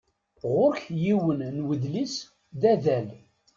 [0.51, 2.15] Ɣur-k yiwen n udlis
[2.59, 3.09] d adal.